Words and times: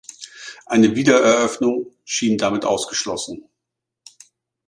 Eine 0.65 0.95
Wiedereröffnung 0.95 1.93
schien 2.05 2.35
damit 2.39 2.65
ausgeschlossen. 2.65 3.47